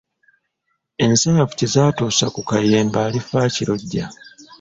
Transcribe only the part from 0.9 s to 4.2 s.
Ensanafu kye zaatuusa ku Kayemba alifa akirojja.